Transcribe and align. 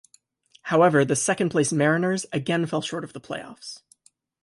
However, 0.63 1.05
the 1.05 1.15
second-place 1.15 1.71
Mariners 1.71 2.25
again 2.33 2.65
fell 2.65 2.81
short 2.81 3.03
of 3.03 3.13
the 3.13 3.21
playoffs. 3.21 3.81